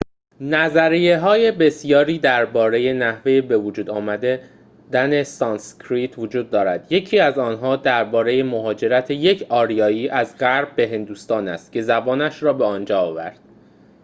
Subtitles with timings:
[0.41, 9.45] نظریه‌های بسیاری درباره نحوه بوجود آمدن سانسکریت وجود دارد یکی از آنها درباره مهاجرت یک
[9.49, 13.39] آریایی از غرب به هندوستان است که زبانش را به آنجا آورد